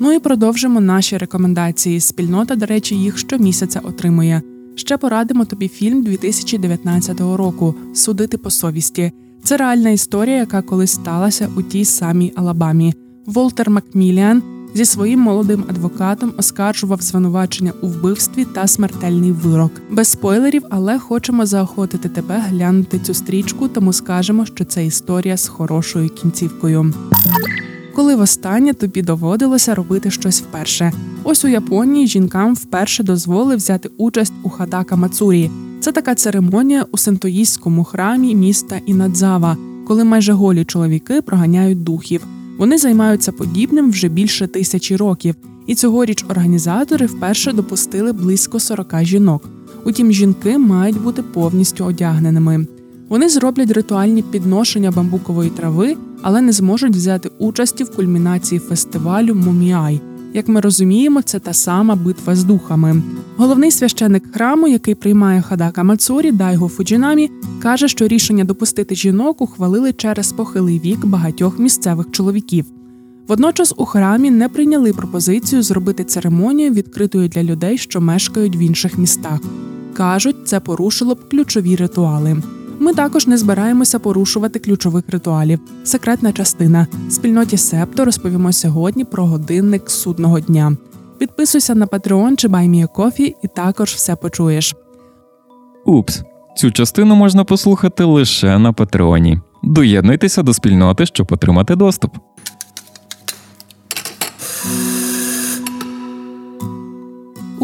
Ну 0.00 0.12
і 0.12 0.18
продовжимо 0.18 0.80
наші 0.80 1.18
рекомендації. 1.18 2.00
Спільнота, 2.00 2.56
до 2.56 2.66
речі, 2.66 2.94
їх 2.96 3.18
щомісяця 3.18 3.80
отримує. 3.80 4.42
Ще 4.74 4.96
порадимо 4.96 5.44
тобі 5.44 5.68
фільм 5.68 6.02
2019 6.02 7.20
року 7.20 7.74
Судити 7.94 8.38
по 8.38 8.50
совісті. 8.50 9.12
Це 9.44 9.56
реальна 9.56 9.90
історія, 9.90 10.36
яка 10.36 10.62
колись 10.62 10.92
сталася 10.92 11.48
у 11.56 11.62
тій 11.62 11.84
самій 11.84 12.32
Алабамі. 12.36 12.94
Волтер 13.26 13.70
Макміліан 13.70 14.42
зі 14.76 14.84
своїм 14.84 15.20
молодим 15.20 15.64
адвокатом 15.68 16.32
оскаржував 16.36 17.02
звинувачення 17.02 17.72
у 17.82 17.86
вбивстві 17.86 18.44
та 18.44 18.66
смертельний 18.66 19.32
вирок. 19.32 19.72
Без 19.90 20.08
спойлерів, 20.08 20.62
але 20.70 20.98
хочемо 20.98 21.46
заохотити 21.46 22.08
тебе 22.08 22.38
глянути 22.48 22.98
цю 22.98 23.14
стрічку, 23.14 23.68
тому 23.68 23.92
скажемо, 23.92 24.46
що 24.46 24.64
це 24.64 24.86
історія 24.86 25.36
з 25.36 25.48
хорошою 25.48 26.08
кінцівкою. 26.08 26.94
Коли 27.94 28.14
востаннє 28.16 28.74
тобі 28.74 29.02
доводилося 29.02 29.74
робити 29.74 30.10
щось 30.10 30.42
вперше. 30.42 30.92
Ось 31.24 31.44
у 31.44 31.48
Японії 31.48 32.06
жінкам 32.06 32.54
вперше 32.54 33.02
дозволили 33.02 33.56
взяти 33.56 33.90
участь 33.98 34.32
у 34.42 34.48
хадака 34.48 34.96
Мацурі. 34.96 35.50
Це 35.80 35.92
така 35.92 36.14
церемонія 36.14 36.86
у 36.92 36.98
синтоїстському 36.98 37.84
храмі 37.84 38.34
міста 38.34 38.80
Інадзава, 38.86 39.56
коли 39.86 40.04
майже 40.04 40.32
голі 40.32 40.64
чоловіки 40.64 41.22
проганяють 41.22 41.84
духів. 41.84 42.26
Вони 42.58 42.78
займаються 42.78 43.32
подібним 43.32 43.90
вже 43.90 44.08
більше 44.08 44.46
тисячі 44.46 44.96
років, 44.96 45.34
і 45.66 45.74
цьогоріч 45.74 46.24
організатори 46.28 47.06
вперше 47.06 47.52
допустили 47.52 48.12
близько 48.12 48.60
40 48.60 49.04
жінок. 49.04 49.48
Утім, 49.84 50.12
жінки 50.12 50.58
мають 50.58 51.02
бути 51.02 51.22
повністю 51.22 51.84
одягненими. 51.84 52.66
Вони 53.08 53.28
зроблять 53.28 53.70
ритуальні 53.70 54.22
підношення 54.22 54.90
бамбукової 54.90 55.50
трави, 55.50 55.96
але 56.22 56.40
не 56.40 56.52
зможуть 56.52 56.96
взяти 56.96 57.30
участі 57.38 57.84
в 57.84 57.96
кульмінації 57.96 58.58
фестивалю 58.58 59.34
Муміай. 59.34 60.00
Як 60.36 60.48
ми 60.48 60.60
розуміємо, 60.60 61.22
це 61.22 61.38
та 61.38 61.52
сама 61.52 61.94
битва 61.94 62.36
з 62.36 62.44
духами. 62.44 63.02
Головний 63.36 63.70
священник 63.70 64.32
храму, 64.32 64.68
який 64.68 64.94
приймає 64.94 65.42
хадака 65.42 65.82
Мацурі, 65.82 66.32
Дайго 66.32 66.68
Фуджінамі, 66.68 67.30
каже, 67.62 67.88
що 67.88 68.08
рішення 68.08 68.44
допустити 68.44 68.94
жінок 68.94 69.40
ухвалили 69.40 69.92
через 69.92 70.32
похилий 70.32 70.80
вік 70.80 71.06
багатьох 71.06 71.58
місцевих 71.58 72.10
чоловіків. 72.10 72.64
Водночас 73.28 73.74
у 73.76 73.84
храмі 73.84 74.30
не 74.30 74.48
прийняли 74.48 74.92
пропозицію 74.92 75.62
зробити 75.62 76.04
церемонію 76.04 76.72
відкритою 76.72 77.28
для 77.28 77.42
людей, 77.42 77.78
що 77.78 78.00
мешкають 78.00 78.56
в 78.56 78.62
інших 78.62 78.98
містах. 78.98 79.40
кажуть, 79.94 80.36
це 80.44 80.60
порушило 80.60 81.14
б 81.14 81.28
ключові 81.28 81.76
ритуали. 81.76 82.36
Ми 82.78 82.94
також 82.94 83.26
не 83.26 83.38
збираємося 83.38 83.98
порушувати 83.98 84.58
ключових 84.58 85.04
ритуалів. 85.08 85.60
Секретна 85.84 86.32
частина 86.32 86.86
спільноті 87.10 87.56
Септо 87.56 88.04
розповімо 88.04 88.52
сьогодні 88.52 89.04
про 89.04 89.26
годинник 89.26 89.90
судного 89.90 90.40
дня. 90.40 90.76
Підписуйся 91.18 91.74
на 91.74 91.86
Patreon 91.86 92.36
чи 92.36 92.48
BuyMeACoffee 92.48 93.34
і 93.42 93.48
також 93.56 93.90
все 93.90 94.16
почуєш. 94.16 94.74
Упс, 95.86 96.22
цю 96.56 96.70
частину 96.70 97.14
можна 97.14 97.44
послухати 97.44 98.04
лише 98.04 98.58
на 98.58 98.72
Патреоні. 98.72 99.40
Доєднуйтеся 99.62 100.42
до 100.42 100.54
спільноти, 100.54 101.06
щоб 101.06 101.26
отримати 101.30 101.76
доступ. 101.76 102.16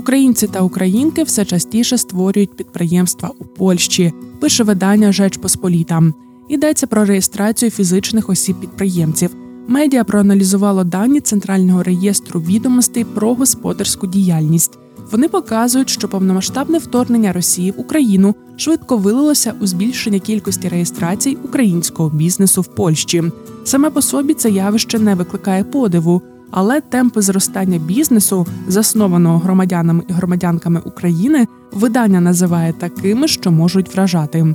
Українці 0.03 0.47
та 0.47 0.61
українки 0.61 1.23
все 1.23 1.45
частіше 1.45 1.99
створюють 1.99 2.57
підприємства 2.57 3.31
у 3.39 3.45
Польщі. 3.45 4.13
Пише 4.41 4.65
видання 4.65 5.13
Жеч 5.13 5.37
Посполіта. 5.37 6.03
Йдеться 6.49 6.87
про 6.87 7.05
реєстрацію 7.05 7.71
фізичних 7.71 8.29
осіб 8.29 8.61
підприємців. 8.61 9.31
Медіа 9.69 10.05
проаналізувало 10.05 10.85
дані 10.85 11.21
Центрального 11.21 11.83
реєстру 11.83 12.41
відомостей 12.41 13.05
про 13.05 13.35
господарську 13.35 14.07
діяльність. 14.07 14.79
Вони 15.11 15.29
показують, 15.29 15.91
що 15.91 16.09
повномасштабне 16.09 16.79
вторгнення 16.79 17.33
Росії 17.33 17.71
в 17.71 17.81
Україну 17.81 18.35
швидко 18.57 18.97
вилилося 18.97 19.55
у 19.61 19.67
збільшення 19.67 20.19
кількості 20.19 20.69
реєстрацій 20.69 21.39
українського 21.45 22.11
бізнесу 22.11 22.61
в 22.63 22.67
Польщі. 22.67 23.23
Саме 23.65 23.91
по 23.91 24.03
собі 24.03 24.35
це 24.35 24.51
явище 24.51 24.99
не 24.99 25.15
викликає 25.15 25.65
подиву, 25.65 26.23
але 26.53 26.81
темпи 26.81 27.23
зростання 27.23 27.79
бізнесу, 27.79 28.47
заснованого 28.69 29.39
громадянами 29.39 30.03
і 30.09 30.13
громадянками 30.13 30.81
України, 30.85 31.47
видання 31.73 32.21
називає 32.21 32.73
такими, 32.73 33.29
що 33.29 33.51
можуть 33.51 33.95
вражати. 33.95 34.55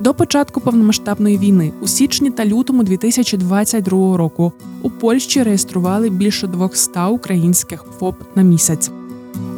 До 0.00 0.14
початку 0.14 0.60
повномасштабної 0.60 1.38
війни 1.38 1.72
у 1.80 1.86
січні 1.86 2.30
та 2.30 2.44
лютому 2.46 2.82
2022 2.82 4.16
року 4.16 4.52
у 4.82 4.90
Польщі 4.90 5.42
реєстрували 5.42 6.10
більше 6.10 6.46
200 6.46 7.00
українських 7.10 7.84
ФОП 7.98 8.14
на 8.34 8.42
місяць. 8.42 8.90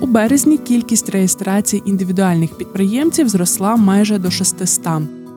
У 0.01 0.07
березні 0.07 0.59
кількість 0.59 1.11
реєстрацій 1.11 1.83
індивідуальних 1.85 2.51
підприємців 2.59 3.29
зросла 3.29 3.77
майже 3.77 4.19
до 4.19 4.31
600. 4.31 4.87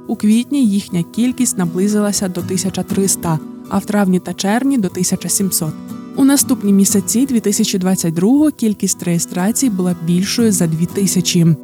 У 0.07 0.15
квітні 0.15 0.65
їхня 0.65 1.03
кількість 1.03 1.57
наблизилася 1.57 2.27
до 2.27 2.41
1300, 2.41 3.39
а 3.69 3.77
в 3.77 3.85
травні 3.85 4.19
та 4.19 4.33
червні 4.33 4.77
до 4.77 4.87
1700. 4.87 5.73
У 6.17 6.23
наступні 6.23 6.73
місяці 6.73 7.25
2022 7.25 8.51
кількість 8.51 9.03
реєстрацій 9.03 9.69
була 9.69 9.95
більшою 10.05 10.51
за 10.51 10.67
2000. 10.67 11.55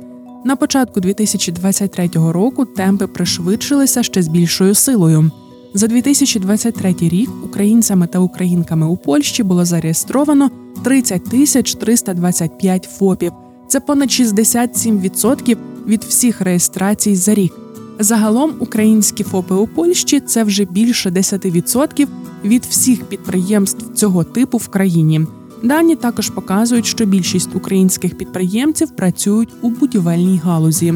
На 0.46 0.56
початку 0.56 1.00
2023 1.00 2.10
року 2.14 2.66
темпи 2.66 3.08
пришвидшилися 3.08 4.04
ще 4.04 4.22
з 4.22 4.28
більшою 4.28 4.76
силою. 4.76 5.32
За 5.74 5.88
2023 5.88 6.96
рік 7.00 7.30
українцями 7.44 8.08
та 8.08 8.20
українками 8.20 8.88
у 8.88 8.98
Польщі 8.98 9.44
було 9.44 9.66
зареєстровано 9.66 10.52
30 10.84 11.24
тисяч 11.24 11.76
325 11.76 12.90
ФОПів. 12.98 13.32
Це 13.68 13.80
понад 13.80 14.10
67% 14.10 15.58
від 15.88 16.04
всіх 16.04 16.42
реєстрацій 16.42 17.16
за 17.16 17.34
рік. 17.34 17.54
Загалом 18.00 18.54
українські 18.60 19.24
ФОПи 19.24 19.56
у 19.56 19.68
Польщі 19.68 20.20
це 20.20 20.44
вже 20.44 20.66
більше 20.66 21.10
10% 21.10 22.08
від 22.44 22.66
всіх 22.66 23.04
підприємств 23.04 23.94
цього 23.94 24.24
типу 24.24 24.58
в 24.58 24.68
країні. 24.68 25.28
Дані 25.64 25.96
також 25.96 26.30
показують, 26.30 26.86
що 26.86 27.06
більшість 27.06 27.56
українських 27.56 28.18
підприємців 28.18 28.96
працюють 28.96 29.50
у 29.62 29.70
будівельній 29.70 30.42
галузі. 30.44 30.94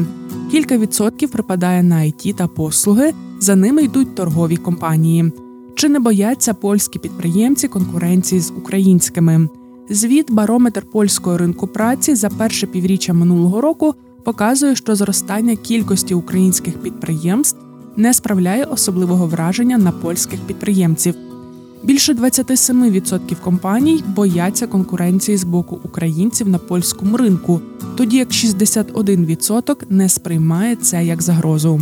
Кілька 0.50 0.78
відсотків 0.78 1.30
припадає 1.30 1.82
на 1.82 1.96
IT 1.96 2.34
та 2.34 2.46
послуги, 2.46 3.14
за 3.40 3.56
ними 3.56 3.82
йдуть 3.82 4.14
торгові 4.14 4.56
компанії. 4.56 5.32
Чи 5.74 5.88
не 5.88 5.98
бояться 5.98 6.54
польські 6.54 6.98
підприємці 6.98 7.68
конкуренції 7.68 8.40
з 8.40 8.52
українськими? 8.58 9.48
Звіт 9.90 10.32
барометр 10.32 10.82
польського 10.92 11.38
ринку 11.38 11.66
праці 11.66 12.14
за 12.14 12.28
перше 12.28 12.66
півріччя 12.66 13.12
минулого 13.12 13.60
року 13.60 13.94
показує, 14.24 14.76
що 14.76 14.94
зростання 14.94 15.56
кількості 15.56 16.14
українських 16.14 16.78
підприємств 16.78 17.58
не 17.96 18.14
справляє 18.14 18.64
особливого 18.64 19.26
враження 19.26 19.78
на 19.78 19.92
польських 19.92 20.40
підприємців. 20.40 21.14
Більше 21.82 22.12
27% 22.12 23.40
компаній 23.40 24.04
бояться 24.06 24.66
конкуренції 24.66 25.36
з 25.36 25.44
боку 25.44 25.80
українців 25.84 26.48
на 26.48 26.58
польському 26.58 27.16
ринку, 27.16 27.60
тоді 27.96 28.16
як 28.16 28.28
61% 28.28 29.76
не 29.90 30.08
сприймає 30.08 30.76
це 30.76 31.04
як 31.04 31.22
загрозу. 31.22 31.80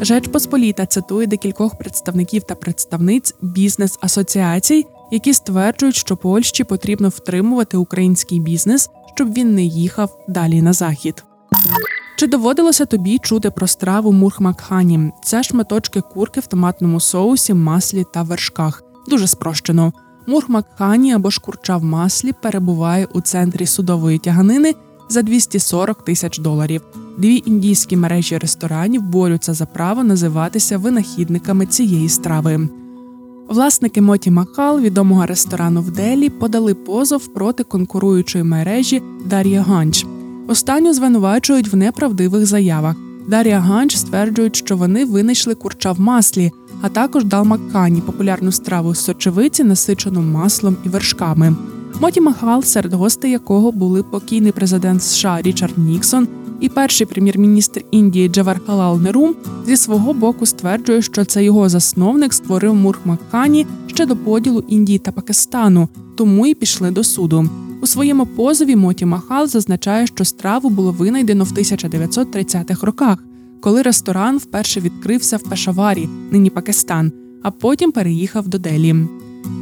Жеч 0.00 0.28
Посполіта 0.28 0.86
цитує 0.86 1.26
декількох 1.26 1.78
представників 1.78 2.42
та 2.42 2.54
представниць 2.54 3.34
бізнес-асоціацій, 3.42 4.84
які 5.10 5.34
стверджують, 5.34 5.96
що 5.96 6.16
Польщі 6.16 6.64
потрібно 6.64 7.08
втримувати 7.08 7.76
український 7.76 8.40
бізнес, 8.40 8.90
щоб 9.14 9.32
він 9.32 9.54
не 9.54 9.64
їхав 9.64 10.24
далі 10.28 10.62
на 10.62 10.72
захід. 10.72 11.24
Чи 12.16 12.26
доводилося 12.26 12.86
тобі 12.86 13.18
чути 13.18 13.50
про 13.50 13.66
страву 13.66 14.12
мурхмакхані? 14.12 15.12
Це 15.24 15.42
шматочки 15.42 16.00
курки 16.00 16.40
в 16.40 16.46
томатному 16.46 17.00
соусі, 17.00 17.54
маслі 17.54 18.04
та 18.14 18.22
вершках. 18.22 18.82
Дуже 19.08 19.26
спрощено. 19.26 19.92
Мурхмакхані 20.26 21.12
або 21.12 21.30
ж 21.30 21.40
курча 21.40 21.76
в 21.76 21.84
маслі 21.84 22.32
перебуває 22.42 23.08
у 23.12 23.20
центрі 23.20 23.66
судової 23.66 24.18
тяганини 24.18 24.74
за 25.08 25.22
240 25.22 26.04
тисяч 26.04 26.38
доларів. 26.38 26.82
Дві 27.18 27.42
індійські 27.46 27.96
мережі 27.96 28.38
ресторанів 28.38 29.02
борються 29.02 29.54
за 29.54 29.66
право 29.66 30.04
називатися 30.04 30.78
винахідниками 30.78 31.66
цієї 31.66 32.08
страви. 32.08 32.68
Власники 33.48 34.00
Моті 34.00 34.30
Махал, 34.30 34.80
відомого 34.80 35.26
ресторану 35.26 35.82
в 35.82 35.90
Делі, 35.90 36.28
подали 36.28 36.74
позов 36.74 37.26
проти 37.26 37.64
конкуруючої 37.64 38.44
мережі 38.44 39.02
Дар'я 39.24 39.62
Ганч. 39.62 40.06
Останню 40.48 40.94
звинувачують 40.94 41.72
в 41.72 41.76
неправдивих 41.76 42.46
заявах. 42.46 42.96
Дар'я 43.28 43.60
Ганч 43.60 43.96
стверджують, 43.96 44.56
що 44.56 44.76
вони 44.76 45.04
винайшли 45.04 45.54
курча 45.54 45.92
в 45.92 46.00
маслі, 46.00 46.52
а 46.82 46.88
також 46.88 47.24
дал 47.24 47.44
Маккані, 47.44 48.00
популярну 48.00 48.52
страву 48.52 48.94
з 48.94 49.04
сочевиці, 49.04 49.64
насичену 49.64 50.22
маслом 50.22 50.76
і 50.84 50.88
вершками. 50.88 51.56
Моті 52.00 52.20
Махал, 52.20 52.62
серед 52.62 52.94
гостей 52.94 53.30
якого 53.30 53.72
були 53.72 54.02
покійний 54.02 54.52
президент 54.52 55.02
США 55.02 55.42
Річард 55.42 55.78
Ніксон 55.78 56.28
і 56.60 56.68
перший 56.68 57.06
прем'єр-міністр 57.06 57.84
Індії 57.90 58.28
Джавархалал 58.28 59.00
Нерум, 59.00 59.34
зі 59.66 59.76
свого 59.76 60.14
боку 60.14 60.46
стверджує, 60.46 61.02
що 61.02 61.24
це 61.24 61.44
його 61.44 61.68
засновник 61.68 62.32
створив 62.32 62.74
Мурх 62.74 62.98
Маккані 63.04 63.66
ще 63.86 64.06
до 64.06 64.16
поділу 64.16 64.64
Індії 64.68 64.98
та 64.98 65.12
Пакистану, 65.12 65.88
тому 66.16 66.46
й 66.46 66.54
пішли 66.54 66.90
до 66.90 67.04
суду. 67.04 67.48
У 67.82 67.86
своєму 67.86 68.26
позові 68.26 68.76
Моті 68.76 69.06
Махал 69.06 69.46
зазначає, 69.46 70.06
що 70.06 70.24
страву 70.24 70.70
було 70.70 70.92
винайдено 70.92 71.44
в 71.44 71.52
1930-х 71.52 72.86
роках, 72.86 73.18
коли 73.60 73.82
ресторан 73.82 74.38
вперше 74.38 74.80
відкрився 74.80 75.36
в 75.36 75.42
Пешаварі, 75.42 76.08
нині 76.30 76.50
Пакистан, 76.50 77.12
а 77.42 77.50
потім 77.50 77.92
переїхав 77.92 78.48
до 78.48 78.58
Делі. 78.58 78.96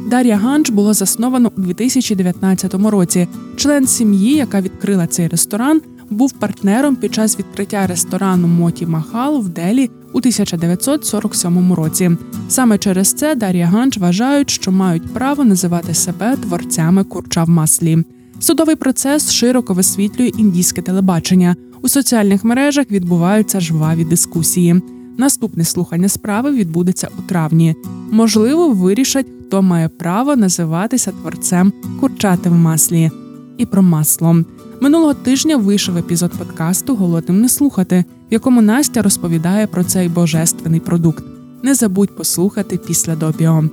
Дар'я 0.07 0.37
Ганч 0.37 0.69
було 0.69 0.93
засновано 0.93 1.51
у 1.57 1.61
2019 1.61 2.73
році. 2.73 3.27
Член 3.55 3.87
сім'ї, 3.87 4.33
яка 4.33 4.61
відкрила 4.61 5.07
цей 5.07 5.27
ресторан, 5.27 5.81
був 6.09 6.31
партнером 6.31 6.95
під 6.95 7.13
час 7.13 7.39
відкриття 7.39 7.87
ресторану 7.87 8.47
Моті 8.47 8.85
Махал 8.85 9.41
в 9.41 9.49
Делі 9.49 9.89
у 10.13 10.17
1947 10.17 11.73
році. 11.73 12.11
Саме 12.49 12.77
через 12.77 13.13
це 13.13 13.35
Дар'я 13.35 13.65
Ганч 13.65 13.97
вважають, 13.97 14.49
що 14.49 14.71
мають 14.71 15.13
право 15.13 15.43
називати 15.43 15.93
себе 15.93 16.35
творцями 16.35 17.03
курча 17.03 17.43
в 17.43 17.49
маслі. 17.49 17.97
Судовий 18.39 18.75
процес 18.75 19.31
широко 19.31 19.73
висвітлює 19.73 20.27
індійське 20.27 20.81
телебачення. 20.81 21.55
У 21.81 21.89
соціальних 21.89 22.43
мережах 22.43 22.91
відбуваються 22.91 23.59
жваві 23.59 24.05
дискусії. 24.05 24.81
Наступне 25.17 25.63
слухання 25.63 26.09
справи 26.09 26.51
відбудеться 26.51 27.07
у 27.19 27.21
травні. 27.21 27.75
Можливо, 28.11 28.69
вирішать, 28.69 29.25
хто 29.47 29.61
має 29.61 29.89
право 29.89 30.35
називатися 30.35 31.11
творцем 31.11 31.73
курчати 31.99 32.49
в 32.49 32.53
маслі 32.53 33.11
і 33.57 33.65
про 33.65 33.81
масло. 33.81 34.43
Минулого 34.81 35.13
тижня 35.13 35.57
вийшов 35.57 35.97
епізод 35.97 36.31
подкасту 36.31 36.95
Голодним 36.95 37.41
не 37.41 37.49
слухати, 37.49 38.05
в 38.29 38.33
якому 38.33 38.61
Настя 38.61 39.01
розповідає 39.01 39.67
про 39.67 39.83
цей 39.83 40.09
божественний 40.09 40.79
продукт. 40.79 41.23
Не 41.63 41.73
забудь 41.73 42.15
послухати 42.15 42.77
після 42.87 43.15
допіо. 43.15 43.63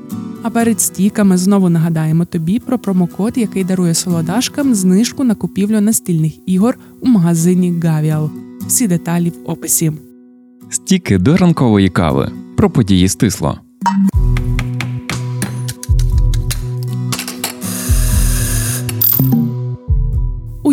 А 0.42 0.51
перед 0.51 0.81
стіками 0.81 1.37
знову 1.37 1.69
нагадаємо 1.69 2.25
тобі 2.25 2.59
про 2.59 2.79
промокод, 2.79 3.38
який 3.38 3.64
дарує 3.64 3.95
солодашкам 3.95 4.75
знижку 4.75 5.25
на 5.25 5.35
купівлю 5.35 5.81
настільних 5.81 6.33
ігор 6.47 6.79
у 7.01 7.09
магазині 7.09 7.81
Гавіал. 7.85 8.31
Всі 8.66 8.88
деталі 8.88 9.31
в 9.31 9.51
описі. 9.51 9.92
Стіки 10.71 11.19
до 11.19 11.37
ранкової 11.37 11.88
кави 11.88 12.31
про 12.57 12.71
події 12.71 13.09
стисло. 13.09 13.59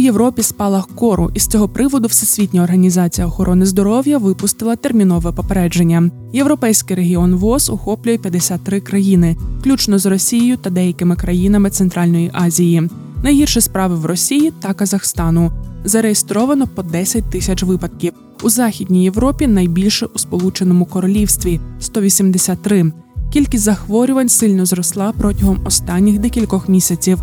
Європі 0.03 0.43
спалах 0.43 0.87
кору, 0.87 1.31
і 1.33 1.39
з 1.39 1.47
цього 1.47 1.67
приводу 1.67 2.07
Всесвітня 2.07 2.63
організація 2.63 3.27
охорони 3.27 3.65
здоров'я 3.65 4.17
випустила 4.17 4.75
термінове 4.75 5.31
попередження. 5.31 6.11
Європейський 6.33 6.97
регіон 6.97 7.35
ВОЗ 7.35 7.69
охоплює 7.69 8.17
53 8.17 8.79
країни, 8.79 9.37
включно 9.59 9.99
з 9.99 10.05
Росією 10.05 10.57
та 10.57 10.69
деякими 10.69 11.15
країнами 11.15 11.69
Центральної 11.69 12.31
Азії. 12.33 12.89
Найгірші 13.23 13.61
справи 13.61 13.95
в 13.95 14.05
Росії 14.05 14.53
та 14.59 14.73
Казахстану. 14.73 15.51
Зареєстровано 15.85 16.67
по 16.67 16.83
10 16.83 17.23
тисяч 17.29 17.63
випадків. 17.63 18.13
У 18.43 18.49
Західній 18.49 19.03
Європі 19.03 19.47
найбільше 19.47 20.05
у 20.05 20.19
Сполученому 20.19 20.85
Королівстві 20.85 21.59
183. 21.79 22.91
Кількість 23.33 23.63
захворювань 23.63 24.29
сильно 24.29 24.65
зросла 24.65 25.13
протягом 25.17 25.59
останніх 25.65 26.19
декількох 26.19 26.69
місяців. 26.69 27.19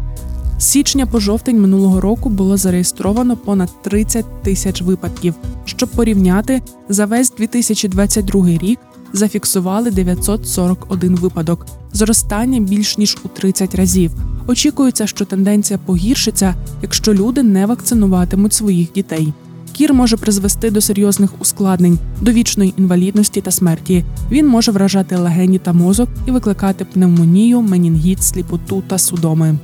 З 0.60 0.64
січня 0.64 1.06
по 1.06 1.20
жовтень 1.20 1.60
минулого 1.60 2.00
року 2.00 2.28
було 2.28 2.56
зареєстровано 2.56 3.36
понад 3.36 3.82
30 3.82 4.42
тисяч 4.42 4.82
випадків. 4.82 5.34
Щоб 5.64 5.88
порівняти, 5.88 6.62
за 6.88 7.06
весь 7.06 7.32
2022 7.38 8.48
рік 8.48 8.78
зафіксували 9.12 9.90
941 9.90 11.16
випадок, 11.16 11.66
зростання 11.92 12.60
більш 12.60 12.98
ніж 12.98 13.18
у 13.24 13.28
30 13.28 13.74
разів. 13.74 14.12
Очікується, 14.46 15.06
що 15.06 15.24
тенденція 15.24 15.78
погіршиться, 15.86 16.54
якщо 16.82 17.14
люди 17.14 17.42
не 17.42 17.66
вакцинуватимуть 17.66 18.54
своїх 18.54 18.92
дітей. 18.92 19.32
Кір 19.72 19.94
може 19.94 20.16
призвести 20.16 20.70
до 20.70 20.80
серйозних 20.80 21.30
ускладнень, 21.40 21.98
до 22.20 22.32
вічної 22.32 22.74
інвалідності 22.76 23.40
та 23.40 23.50
смерті. 23.50 24.04
Він 24.30 24.46
може 24.46 24.72
вражати 24.72 25.16
легені 25.16 25.58
та 25.58 25.72
мозок 25.72 26.08
і 26.26 26.30
викликати 26.30 26.84
пневмонію, 26.84 27.60
менінгіт, 27.60 28.22
сліпоту 28.22 28.82
та 28.88 28.98
судоми. 28.98 29.58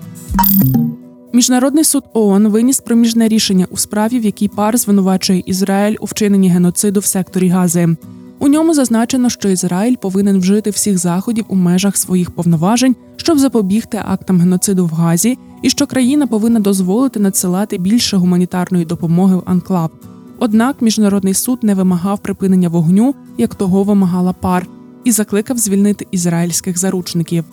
Міжнародний 1.32 1.84
суд 1.84 2.04
ООН 2.12 2.48
виніс 2.48 2.80
проміжне 2.80 3.28
рішення 3.28 3.66
у 3.70 3.76
справі, 3.76 4.18
в 4.18 4.24
якій 4.24 4.48
пар 4.48 4.78
звинувачує 4.78 5.42
Ізраїль 5.46 5.96
у 6.00 6.04
вчиненні 6.04 6.48
геноциду 6.48 7.00
в 7.00 7.04
секторі 7.04 7.48
Гази. 7.48 7.96
У 8.38 8.48
ньому 8.48 8.74
зазначено, 8.74 9.30
що 9.30 9.48
Ізраїль 9.48 9.96
повинен 9.96 10.38
вжити 10.38 10.70
всіх 10.70 10.98
заходів 10.98 11.44
у 11.48 11.54
межах 11.54 11.96
своїх 11.96 12.30
повноважень, 12.30 12.96
щоб 13.16 13.38
запобігти 13.38 14.02
актам 14.08 14.40
геноциду 14.40 14.86
в 14.86 14.90
Газі, 14.90 15.38
і 15.62 15.70
що 15.70 15.86
країна 15.86 16.26
повинна 16.26 16.60
дозволити 16.60 17.20
надсилати 17.20 17.78
більше 17.78 18.16
гуманітарної 18.16 18.84
допомоги 18.84 19.36
в 19.36 19.42
Анклав. 19.46 19.90
Однак 20.38 20.82
міжнародний 20.82 21.34
суд 21.34 21.58
не 21.62 21.74
вимагав 21.74 22.18
припинення 22.18 22.68
вогню, 22.68 23.14
як 23.38 23.54
того 23.54 23.82
вимагала 23.82 24.32
пар, 24.32 24.66
і 25.06 25.12
закликав 25.12 25.58
звільнити 25.58 26.06
ізраїльських 26.10 26.78
заручників. 26.78 27.44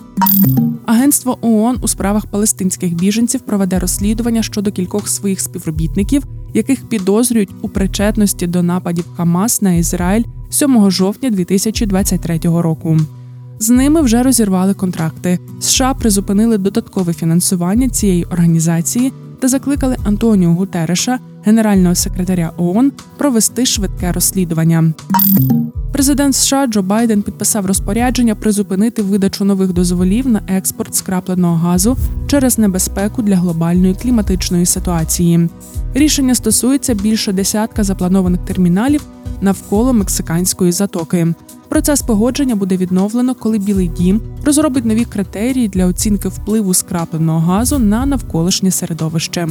Агентство 0.85 1.37
ООН 1.41 1.77
у 1.81 1.87
справах 1.87 2.25
палестинських 2.25 2.93
біженців 2.93 3.41
проведе 3.41 3.79
розслідування 3.79 4.43
щодо 4.43 4.71
кількох 4.71 5.07
своїх 5.07 5.39
співробітників, 5.39 6.23
яких 6.53 6.89
підозрюють 6.89 7.49
у 7.61 7.69
причетності 7.69 8.47
до 8.47 8.63
нападів 8.63 9.05
Хамас 9.17 9.61
на 9.61 9.73
Ізраїль 9.73 10.23
7 10.49 10.91
жовтня 10.91 11.29
2023 11.29 12.39
року. 12.43 12.97
З 13.59 13.69
ними 13.69 14.01
вже 14.01 14.23
розірвали 14.23 14.73
контракти. 14.73 15.39
США 15.59 15.93
призупинили 15.93 16.57
додаткове 16.57 17.13
фінансування 17.13 17.89
цієї 17.89 18.23
організації 18.23 19.11
та 19.43 19.49
закликали 19.49 19.97
Антоніо 20.03 20.53
Гутереша, 20.53 21.19
генерального 21.45 21.95
секретаря 21.95 22.51
ООН 22.58 22.91
провести 23.17 23.65
швидке 23.65 24.12
розслідування. 24.12 24.93
Президент 25.93 26.36
США 26.36 26.67
Джо 26.67 26.82
Байден 26.82 27.21
підписав 27.21 27.65
розпорядження 27.65 28.36
призупинити 28.36 29.01
видачу 29.01 29.45
нових 29.45 29.73
дозволів 29.73 30.27
на 30.27 30.41
експорт 30.47 30.95
скрапленого 30.95 31.56
газу 31.56 31.97
через 32.27 32.58
небезпеку 32.58 33.21
для 33.21 33.36
глобальної 33.36 33.93
кліматичної 33.93 34.65
ситуації. 34.65 35.49
Рішення 35.93 36.36
стосується 36.36 36.93
більше 36.93 37.32
десятка 37.34 37.84
запланованих 37.84 38.41
терміналів 38.45 39.01
навколо 39.41 39.93
мексиканської 39.93 40.71
затоки. 40.71 41.34
Процес 41.73 42.01
погодження 42.01 42.55
буде 42.55 42.77
відновлено, 42.77 43.36
коли 43.36 43.57
Білий 43.57 43.88
Дім 43.88 44.21
розробить 44.45 44.86
нові 44.86 45.05
критерії 45.05 45.67
для 45.67 45.86
оцінки 45.86 46.27
впливу 46.27 46.73
скрапленого 46.73 47.39
газу 47.39 47.79
на 47.79 48.05
навколишнє 48.05 48.71
середовище. 48.71 49.47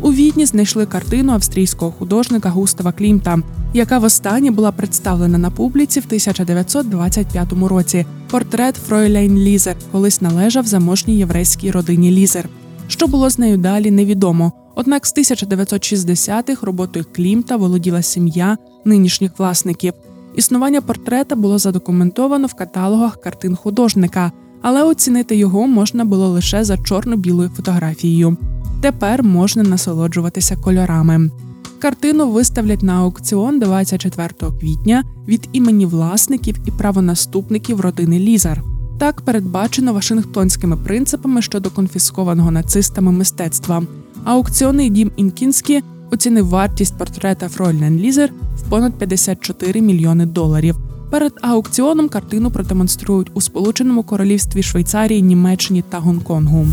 У 0.00 0.12
відні 0.12 0.46
знайшли 0.46 0.86
картину 0.86 1.32
австрійського 1.32 1.90
художника 1.90 2.50
Густава 2.50 2.92
Клімта, 2.92 3.38
яка 3.74 3.98
востаннє 3.98 4.50
була 4.50 4.72
представлена 4.72 5.38
на 5.38 5.50
публіці 5.50 6.00
в 6.00 6.04
1925 6.06 7.52
році. 7.52 8.06
Портрет 8.30 8.76
Фройлейн 8.76 9.38
Лізер 9.38 9.76
колись 9.92 10.20
належав 10.20 10.66
заможній 10.66 11.16
єврейській 11.16 11.70
родині 11.70 12.10
Лізер. 12.10 12.48
Що 12.88 13.06
було 13.06 13.30
з 13.30 13.38
нею 13.38 13.56
далі, 13.56 13.90
невідомо. 13.90 14.52
Однак 14.74 15.06
з 15.06 15.14
1960-х 15.16 16.66
роботою 16.66 17.04
Клімта 17.12 17.56
володіла 17.56 18.02
сім'я 18.02 18.56
нинішніх 18.84 19.38
власників. 19.38 19.92
Існування 20.36 20.80
портрета 20.80 21.36
було 21.36 21.58
задокументовано 21.58 22.46
в 22.46 22.54
каталогах 22.54 23.20
картин 23.20 23.56
художника, 23.56 24.32
але 24.62 24.82
оцінити 24.82 25.36
його 25.36 25.66
можна 25.66 26.04
було 26.04 26.28
лише 26.28 26.64
за 26.64 26.76
чорно-білою 26.78 27.48
фотографією. 27.48 28.36
Тепер 28.80 29.22
можна 29.22 29.62
насолоджуватися 29.62 30.56
кольорами. 30.56 31.30
Картину 31.78 32.30
виставлять 32.30 32.82
на 32.82 32.94
аукціон 32.94 33.58
24 33.58 34.28
квітня 34.60 35.04
від 35.28 35.48
імені 35.52 35.86
власників 35.86 36.56
і 36.66 36.70
правонаступників 36.70 37.80
родини 37.80 38.18
Лізар. 38.18 38.62
Так 38.98 39.20
передбачено 39.20 39.92
Вашингтонськими 39.92 40.76
принципами 40.76 41.42
щодо 41.42 41.70
конфіскованого 41.70 42.50
нацистами 42.50 43.12
мистецтва. 43.12 43.82
Аукціонний 44.24 44.90
дім 44.90 45.10
Інкінські 45.16 45.82
оцінив 46.14 46.48
вартість 46.48 46.98
портрета 46.98 47.48
Фройлен 47.48 47.96
Лізер 47.96 48.30
в 48.56 48.70
понад 48.70 48.94
54 48.94 49.80
мільйони 49.80 50.26
доларів. 50.26 50.76
Перед 51.10 51.32
аукціоном 51.40 52.08
картину 52.08 52.50
продемонструють 52.50 53.30
у 53.34 53.40
Сполученому 53.40 54.02
Королівстві 54.02 54.62
Швейцарії, 54.62 55.22
Німеччині 55.22 55.84
та 55.90 55.98
Гонконгу. 55.98 56.66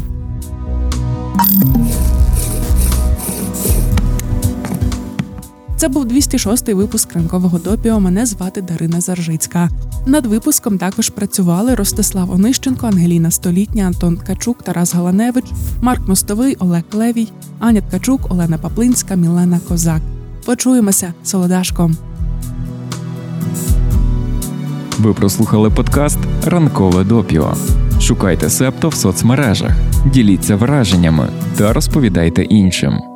Це 5.82 5.88
був 5.88 6.06
206-й 6.06 6.74
випуск 6.74 7.14
ранкового 7.14 7.60
допіо. 7.60 8.00
Мене 8.00 8.26
звати 8.26 8.62
Дарина 8.62 9.02
Заржицька. 9.02 9.70
Над 10.06 10.26
випуском 10.26 10.78
також 10.78 11.10
працювали 11.10 11.76
Ростислав 11.76 12.32
Онищенко, 12.32 12.88
Ангеліна 12.88 13.32
Столітня, 13.32 13.84
Антон 13.84 14.18
Ткачук, 14.18 14.64
Тарас 14.64 14.94
Галаневич, 14.94 15.46
Марк 15.82 16.08
Мостовий, 16.08 16.56
Олег 16.60 16.84
Левій, 16.94 17.28
Аня 17.60 17.82
Ткачук, 17.82 18.32
Олена 18.32 18.58
Паплинська, 18.58 19.16
Мілена 19.16 19.60
Козак. 19.68 20.02
Почуємося, 20.46 21.14
солодашком. 21.24 21.98
Ви 25.00 25.14
прослухали 25.14 25.70
подкаст 25.70 26.20
Ранкове 26.46 27.04
допіо. 27.04 27.54
Шукайте 28.02 28.50
септо 28.50 28.90
в 28.90 28.94
соцмережах, 28.94 29.72
діліться 30.14 30.56
враженнями 30.56 31.30
та 31.58 31.74
розповідайте 31.74 32.44
іншим. 32.44 33.11